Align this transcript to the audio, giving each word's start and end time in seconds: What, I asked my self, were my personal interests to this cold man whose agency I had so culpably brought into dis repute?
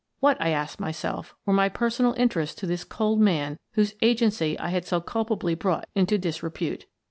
What, 0.19 0.35
I 0.41 0.49
asked 0.49 0.79
my 0.79 0.89
self, 0.91 1.35
were 1.45 1.53
my 1.53 1.69
personal 1.69 2.13
interests 2.13 2.55
to 2.55 2.65
this 2.65 2.83
cold 2.83 3.19
man 3.19 3.59
whose 3.73 3.93
agency 4.01 4.57
I 4.57 4.69
had 4.69 4.83
so 4.87 4.99
culpably 4.99 5.53
brought 5.53 5.87
into 5.93 6.17
dis 6.17 6.41
repute? 6.41 6.87